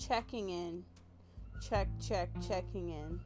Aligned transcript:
checking 0.00 0.48
in. 0.48 0.82
Check, 1.60 1.88
check, 2.00 2.30
checking 2.48 2.88
in. 2.88 3.20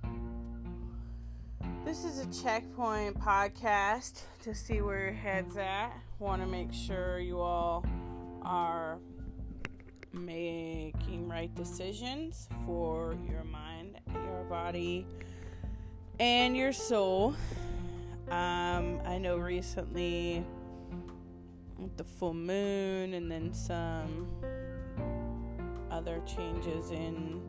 This 1.84 2.04
is 2.04 2.18
a 2.18 2.42
checkpoint 2.42 3.18
podcast 3.20 4.22
to 4.42 4.54
see 4.54 4.80
where 4.80 5.04
your 5.04 5.12
head's 5.12 5.56
at. 5.56 5.92
Want 6.18 6.42
to 6.42 6.48
make 6.48 6.72
sure 6.72 7.20
you 7.20 7.38
all 7.38 7.86
are 8.42 8.98
making 10.12 11.28
right 11.28 11.54
decisions 11.54 12.48
for 12.66 13.16
your 13.30 13.44
mind, 13.44 14.00
your 14.12 14.44
body, 14.48 15.06
and 16.18 16.56
your 16.56 16.72
soul. 16.72 17.36
Um, 18.30 19.00
I 19.04 19.18
know 19.18 19.36
recently 19.36 20.44
with 21.78 21.96
the 21.96 22.04
full 22.04 22.34
moon 22.34 23.14
and 23.14 23.30
then 23.30 23.52
some 23.52 24.26
other 25.94 26.20
changes 26.26 26.90
in 26.90 27.40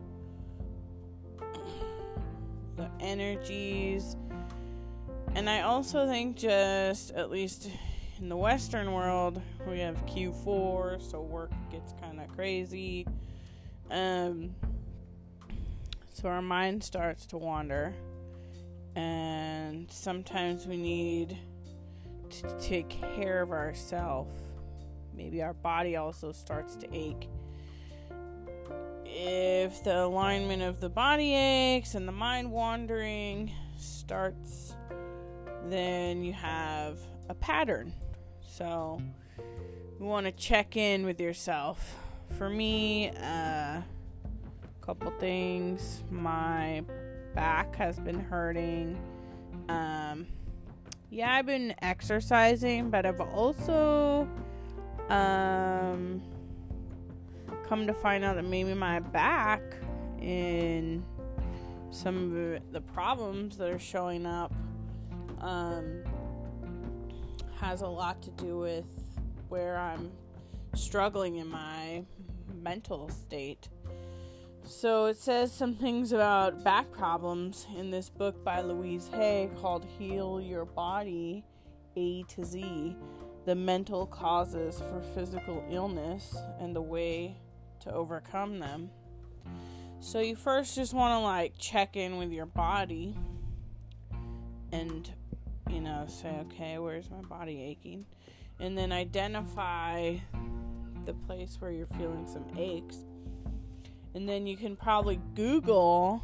the 2.75 2.87
energies. 2.99 4.15
And 5.33 5.49
I 5.49 5.61
also 5.61 6.05
think, 6.07 6.37
just 6.37 7.11
at 7.11 7.31
least 7.31 7.69
in 8.19 8.29
the 8.29 8.37
Western 8.37 8.93
world, 8.93 9.41
we 9.67 9.79
have 9.79 10.05
Q4, 10.05 11.01
so 11.01 11.21
work 11.21 11.51
gets 11.71 11.93
kind 11.99 12.21
of 12.21 12.27
crazy. 12.35 13.07
Um, 13.89 14.53
so 16.13 16.29
our 16.29 16.41
mind 16.41 16.83
starts 16.83 17.25
to 17.27 17.37
wander, 17.37 17.95
and 18.95 19.91
sometimes 19.91 20.67
we 20.67 20.77
need 20.77 21.37
to 22.29 22.59
take 22.59 22.89
care 22.89 23.41
of 23.41 23.51
ourselves. 23.51 24.35
Maybe 25.15 25.41
our 25.41 25.53
body 25.53 25.95
also 25.95 26.31
starts 26.31 26.75
to 26.77 26.87
ache. 26.93 27.27
If 29.65 29.83
the 29.83 30.03
alignment 30.03 30.61
of 30.61 30.79
the 30.79 30.89
body 30.89 31.33
aches 31.33 31.95
and 31.95 32.07
the 32.07 32.11
mind 32.11 32.51
wandering 32.51 33.49
starts, 33.79 34.75
then 35.69 36.23
you 36.23 36.33
have 36.33 36.99
a 37.29 37.33
pattern. 37.33 37.91
So 38.41 39.01
you 39.99 40.05
want 40.05 40.27
to 40.27 40.31
check 40.33 40.77
in 40.77 41.03
with 41.03 41.19
yourself. 41.19 41.95
For 42.37 42.47
me, 42.47 43.07
a 43.07 43.81
uh, 43.81 43.81
couple 44.85 45.09
things. 45.19 46.03
My 46.11 46.83
back 47.33 47.75
has 47.75 47.97
been 47.97 48.19
hurting. 48.19 48.95
Um, 49.67 50.27
yeah, 51.09 51.33
I've 51.33 51.47
been 51.47 51.73
exercising, 51.81 52.91
but 52.91 53.07
I've 53.07 53.19
also 53.19 54.29
um 55.09 56.21
come 57.67 57.87
to 57.87 57.93
find 57.93 58.23
out 58.23 58.35
that 58.35 58.45
maybe 58.45 58.73
my 58.73 58.99
back 58.99 59.61
and 60.19 61.03
some 61.91 62.35
of 62.35 62.73
the 62.73 62.81
problems 62.81 63.57
that 63.57 63.69
are 63.69 63.79
showing 63.79 64.25
up 64.25 64.53
um, 65.39 66.03
has 67.59 67.81
a 67.81 67.87
lot 67.87 68.21
to 68.21 68.31
do 68.31 68.59
with 68.59 68.85
where 69.49 69.77
I'm 69.77 70.11
struggling 70.73 71.37
in 71.37 71.47
my 71.47 72.03
mental 72.61 73.09
state. 73.09 73.69
So 74.63 75.05
it 75.05 75.17
says 75.17 75.53
some 75.53 75.75
things 75.75 76.11
about 76.11 76.63
back 76.63 76.91
problems 76.91 77.67
in 77.77 77.91
this 77.91 78.09
book 78.09 78.43
by 78.43 78.61
Louise 78.61 79.09
Hay 79.13 79.49
called 79.61 79.85
Heal 79.97 80.41
Your 80.41 80.65
Body 80.65 81.45
A 81.95 82.23
to 82.23 82.43
Z 82.43 82.95
The 83.45 83.55
Mental 83.55 84.07
Causes 84.07 84.79
for 84.79 85.01
Physical 85.13 85.63
Illness 85.69 86.35
and 86.59 86.75
the 86.75 86.81
Way 86.81 87.37
to 87.85 87.93
Overcome 87.93 88.59
Them. 88.59 88.89
So 90.01 90.19
you 90.19 90.35
first 90.35 90.75
just 90.75 90.93
want 90.93 91.13
to 91.13 91.19
like 91.19 91.57
check 91.57 91.95
in 91.95 92.17
with 92.17 92.31
your 92.31 92.45
body 92.45 93.17
and 94.71 95.09
you 95.69 95.79
know 95.79 96.05
say 96.07 96.29
okay, 96.41 96.77
where's 96.77 97.09
my 97.09 97.21
body 97.21 97.61
aching? 97.61 98.05
And 98.59 98.77
then 98.77 98.91
identify 98.91 100.17
the 101.05 101.13
place 101.13 101.57
where 101.59 101.71
you're 101.71 101.87
feeling 101.97 102.27
some 102.27 102.45
aches 102.57 102.97
and 104.15 104.27
then 104.27 104.47
you 104.47 104.55
can 104.55 104.77
probably 104.77 105.19
Google 105.35 106.23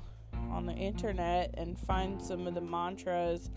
on 0.50 0.66
the 0.66 0.74
internet 0.74 1.54
and 1.58 1.78
find 1.78 2.22
some 2.22 2.48
of 2.48 2.56
the 2.56 2.62
mantras 2.62 3.52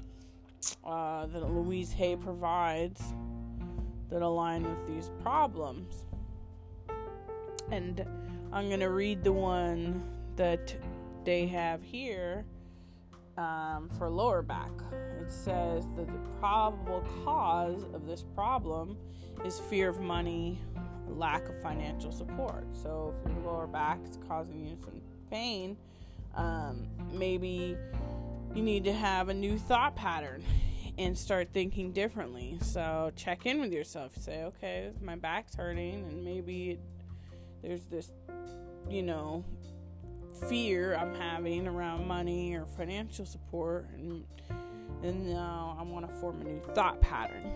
uh, 0.84 1.26
that 1.26 1.48
Louise 1.50 1.92
Hay 1.92 2.16
provides 2.16 3.00
that 4.10 4.22
align 4.22 4.64
with 4.64 4.86
these 4.88 5.10
problems. 5.22 6.04
And 7.70 8.04
I'm 8.52 8.68
going 8.68 8.80
to 8.80 8.90
read 8.90 9.24
the 9.24 9.32
one 9.32 10.02
that 10.36 10.74
they 11.24 11.46
have 11.46 11.82
here 11.82 12.44
um, 13.36 13.88
for 13.98 14.08
lower 14.08 14.42
back. 14.42 14.70
It 15.20 15.30
says 15.30 15.86
that 15.96 16.06
the 16.06 16.18
probable 16.38 17.04
cause 17.24 17.84
of 17.94 18.06
this 18.06 18.24
problem 18.34 18.96
is 19.44 19.58
fear 19.58 19.88
of 19.88 20.00
money, 20.00 20.60
lack 21.08 21.48
of 21.48 21.60
financial 21.62 22.12
support. 22.12 22.64
So 22.72 23.14
if 23.24 23.32
your 23.32 23.52
lower 23.52 23.66
back 23.66 23.98
is 24.08 24.18
causing 24.28 24.66
you 24.66 24.76
some 24.82 25.00
pain, 25.30 25.76
um, 26.34 26.86
maybe 27.12 27.76
you 28.54 28.62
need 28.62 28.84
to 28.84 28.92
have 28.92 29.28
a 29.28 29.34
new 29.34 29.58
thought 29.58 29.96
pattern 29.96 30.44
and 30.96 31.16
start 31.18 31.48
thinking 31.52 31.92
differently. 31.92 32.58
So 32.60 33.10
check 33.16 33.46
in 33.46 33.60
with 33.60 33.72
yourself. 33.72 34.16
Say, 34.16 34.44
okay, 34.44 34.90
my 35.02 35.16
back's 35.16 35.56
hurting, 35.56 36.04
and 36.08 36.24
maybe 36.24 36.78
there's 37.64 37.86
this, 37.86 38.12
you 38.90 39.02
know, 39.02 39.44
fear 40.48 40.96
I'm 40.96 41.14
having 41.14 41.66
around 41.66 42.06
money 42.06 42.54
or 42.54 42.66
financial 42.66 43.24
support, 43.24 43.88
and 43.96 44.24
and 45.02 45.32
now 45.32 45.76
I 45.78 45.82
want 45.82 46.06
to 46.08 46.14
form 46.16 46.40
a 46.40 46.44
new 46.44 46.60
thought 46.74 47.00
pattern. 47.00 47.52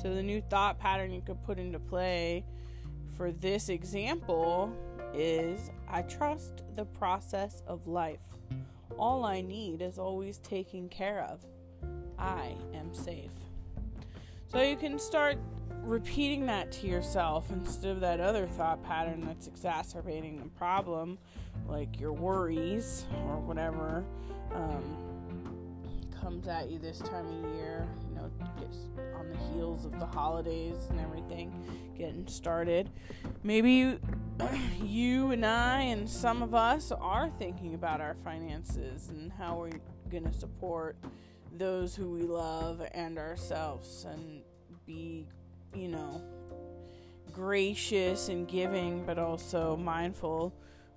So, 0.00 0.14
the 0.14 0.22
new 0.22 0.40
thought 0.50 0.78
pattern 0.78 1.12
you 1.12 1.20
could 1.20 1.42
put 1.44 1.58
into 1.58 1.78
play 1.78 2.44
for 3.16 3.32
this 3.32 3.68
example 3.68 4.72
is 5.14 5.70
I 5.88 6.02
trust 6.02 6.62
the 6.76 6.84
process 6.84 7.62
of 7.66 7.86
life. 7.86 8.20
All 8.98 9.24
I 9.24 9.40
need 9.40 9.82
is 9.82 9.98
always 9.98 10.38
taken 10.38 10.88
care 10.88 11.24
of. 11.24 11.44
I 12.18 12.54
am 12.74 12.94
safe. 12.94 13.30
So, 14.46 14.60
you 14.62 14.76
can 14.76 14.98
start 14.98 15.38
repeating 15.82 16.46
that 16.46 16.70
to 16.72 16.86
yourself 16.86 17.50
instead 17.50 17.90
of 17.90 18.00
that 18.00 18.20
other 18.20 18.46
thought 18.46 18.82
pattern 18.82 19.24
that's 19.26 19.46
exacerbating 19.46 20.42
the 20.42 20.48
problem, 20.50 21.18
like 21.66 21.98
your 21.98 22.12
worries 22.12 23.04
or 23.26 23.38
whatever. 23.38 24.04
Um, 24.54 25.08
comes 26.20 26.48
at 26.48 26.68
you 26.68 26.78
this 26.78 26.98
time 26.98 27.26
of 27.26 27.54
year, 27.54 27.86
you 28.08 28.14
know, 28.14 28.30
gets 28.60 28.90
on 29.14 29.30
the 29.30 29.38
heels 29.52 29.84
of 29.84 29.98
the 29.98 30.06
holidays 30.06 30.76
and 30.90 31.00
everything 31.00 31.52
getting 31.96 32.26
started. 32.26 32.90
Maybe 33.42 33.72
you, 33.72 34.00
you 34.82 35.30
and 35.30 35.46
I 35.46 35.80
and 35.82 36.08
some 36.08 36.42
of 36.42 36.54
us 36.54 36.92
are 36.92 37.30
thinking 37.38 37.74
about 37.74 38.00
our 38.00 38.14
finances 38.14 39.08
and 39.08 39.32
how 39.32 39.58
we're 39.58 39.80
going 40.10 40.24
to 40.24 40.32
support 40.32 40.96
those 41.56 41.94
who 41.94 42.10
we 42.10 42.22
love 42.22 42.82
and 42.92 43.18
ourselves 43.18 44.06
and 44.08 44.42
be, 44.86 45.26
you 45.74 45.88
know, 45.88 46.22
gracious 47.32 48.28
and 48.28 48.48
giving, 48.48 49.04
but 49.04 49.18
also 49.18 49.76
mindful 49.76 50.52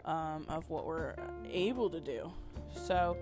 um, 0.05 0.45
of 0.49 0.69
what 0.69 0.85
we're 0.85 1.15
able 1.49 1.89
to 1.89 1.99
do. 1.99 2.31
So, 2.73 3.17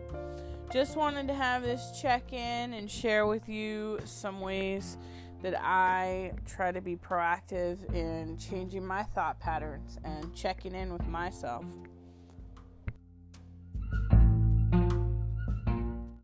just 0.72 0.96
wanted 0.96 1.28
to 1.28 1.34
have 1.34 1.64
this 1.64 2.00
check 2.00 2.32
in 2.32 2.74
and 2.74 2.90
share 2.90 3.26
with 3.26 3.50
you 3.50 4.00
some 4.06 4.40
ways 4.40 4.98
that 5.42 5.60
I 5.60 6.34
try 6.46 6.72
to 6.72 6.82
be 6.82 6.96
proactive 6.96 7.94
in 7.94 8.38
changing 8.38 8.86
my 8.86 9.04
thought 9.04 9.40
patterns 9.40 9.98
and 10.04 10.34
checking 10.36 10.76
in 10.76 10.92
with 10.92 11.08
myself. 11.08 11.66